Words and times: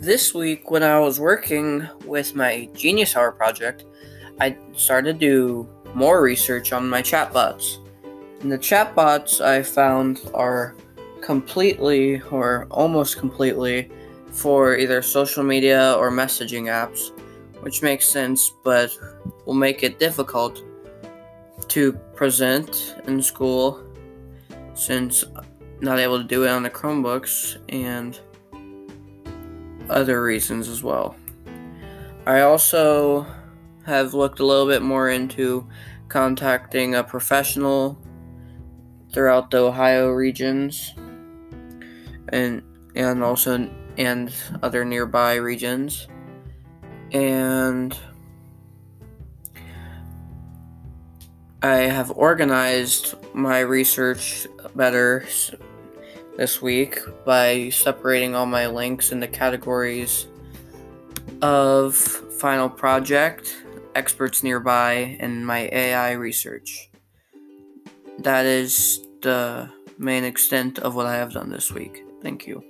this 0.00 0.32
week, 0.32 0.70
when 0.70 0.82
I 0.82 0.98
was 0.98 1.20
working 1.20 1.86
with 2.06 2.34
my 2.34 2.70
Genius 2.74 3.14
Hour 3.14 3.32
project, 3.32 3.84
I 4.40 4.56
started 4.72 5.20
to 5.20 5.26
do 5.26 5.68
more 5.94 6.22
research 6.22 6.72
on 6.72 6.88
my 6.88 7.02
chatbots. 7.02 7.76
And 8.40 8.50
the 8.50 8.58
chatbots 8.58 9.42
I 9.42 9.62
found 9.62 10.22
are 10.32 10.74
completely 11.20 12.22
or 12.30 12.66
almost 12.70 13.18
completely 13.18 13.90
for 14.30 14.74
either 14.78 15.02
social 15.02 15.44
media 15.44 15.94
or 15.98 16.10
messaging 16.10 16.64
apps, 16.64 17.10
which 17.60 17.82
makes 17.82 18.08
sense 18.08 18.54
but 18.64 18.96
will 19.44 19.52
make 19.52 19.82
it 19.82 19.98
difficult 19.98 20.62
to 21.68 21.92
present 22.14 22.96
in 23.06 23.22
school 23.22 23.84
since 24.72 25.24
not 25.82 25.98
able 25.98 26.16
to 26.16 26.24
do 26.24 26.44
it 26.44 26.48
on 26.48 26.62
the 26.62 26.70
Chromebooks 26.70 27.58
and 27.68 28.18
other 29.90 30.22
reasons 30.22 30.68
as 30.68 30.82
well. 30.82 31.16
I 32.26 32.40
also 32.40 33.26
have 33.86 34.14
looked 34.14 34.40
a 34.40 34.46
little 34.46 34.66
bit 34.66 34.82
more 34.82 35.10
into 35.10 35.66
contacting 36.08 36.94
a 36.94 37.04
professional 37.04 37.98
throughout 39.12 39.50
the 39.50 39.58
Ohio 39.58 40.10
regions 40.10 40.94
and 42.28 42.62
and 42.94 43.22
also 43.22 43.68
and 43.96 44.32
other 44.62 44.84
nearby 44.84 45.34
regions 45.34 46.06
and 47.12 47.98
I 51.62 51.76
have 51.76 52.10
organized 52.12 53.14
my 53.34 53.60
research 53.60 54.46
better 54.74 55.26
this 56.36 56.62
week 56.62 56.98
by 57.24 57.68
separating 57.70 58.34
all 58.34 58.46
my 58.46 58.66
links 58.66 59.12
into 59.12 59.26
categories 59.26 60.26
of 61.42 61.94
final 61.94 62.68
project, 62.68 63.56
experts 63.94 64.42
nearby, 64.42 65.16
and 65.20 65.46
my 65.46 65.68
AI 65.72 66.12
research. 66.12 66.90
That 68.18 68.46
is 68.46 69.00
the 69.22 69.70
main 69.98 70.24
extent 70.24 70.78
of 70.78 70.94
what 70.94 71.06
I 71.06 71.16
have 71.16 71.32
done 71.32 71.50
this 71.50 71.70
week. 71.70 72.04
Thank 72.22 72.46
you. 72.46 72.64